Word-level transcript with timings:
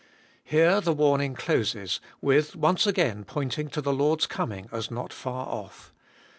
Here 0.43 0.81
the 0.81 0.93
warning 0.95 1.35
closes 1.35 2.01
with 2.21 2.55
once 2.55 2.87
again 2.87 3.23
pointing 3.23 3.67
to 3.69 3.81
the 3.81 3.93
Lord's 3.93 4.25
coming 4.25 4.67
as 4.71 4.89
not 4.89 5.13
far 5.13 5.45
off. 5.45 5.93